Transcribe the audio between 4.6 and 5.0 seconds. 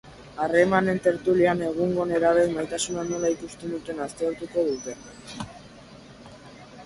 dute.